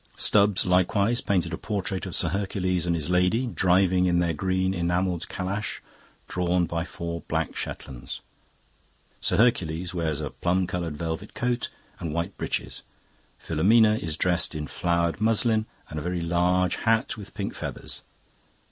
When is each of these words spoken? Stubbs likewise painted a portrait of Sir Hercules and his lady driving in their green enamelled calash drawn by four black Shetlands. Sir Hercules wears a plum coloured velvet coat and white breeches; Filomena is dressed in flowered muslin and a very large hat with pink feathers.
Stubbs 0.15 0.65
likewise 0.65 1.21
painted 1.21 1.53
a 1.53 1.59
portrait 1.59 2.07
of 2.07 2.15
Sir 2.15 2.29
Hercules 2.29 2.87
and 2.87 2.95
his 2.95 3.11
lady 3.11 3.45
driving 3.45 4.07
in 4.07 4.17
their 4.17 4.33
green 4.33 4.73
enamelled 4.73 5.29
calash 5.29 5.79
drawn 6.27 6.65
by 6.65 6.83
four 6.83 7.21
black 7.27 7.55
Shetlands. 7.55 8.19
Sir 9.21 9.37
Hercules 9.37 9.93
wears 9.93 10.19
a 10.19 10.31
plum 10.31 10.65
coloured 10.65 10.97
velvet 10.97 11.35
coat 11.35 11.69
and 11.99 12.15
white 12.15 12.35
breeches; 12.35 12.81
Filomena 13.37 13.95
is 13.95 14.17
dressed 14.17 14.55
in 14.55 14.65
flowered 14.65 15.21
muslin 15.21 15.67
and 15.87 15.99
a 15.99 16.01
very 16.01 16.21
large 16.21 16.77
hat 16.77 17.15
with 17.15 17.35
pink 17.35 17.53
feathers. 17.53 18.01